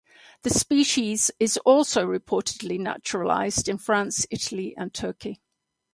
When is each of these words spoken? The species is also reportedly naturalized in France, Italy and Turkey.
The 0.41 0.49
species 0.49 1.29
is 1.39 1.57
also 1.57 2.03
reportedly 2.07 2.79
naturalized 2.79 3.69
in 3.69 3.77
France, 3.77 4.25
Italy 4.31 4.75
and 4.75 4.91
Turkey. 4.91 5.39